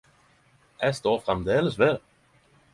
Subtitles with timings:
[0.87, 2.03] Eg står framleis ved det.